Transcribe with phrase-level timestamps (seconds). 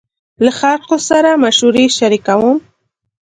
[0.43, 2.57] له خلکو سره مشورې شريکوم.